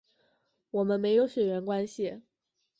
[0.71, 2.23] 我们没有血缘关系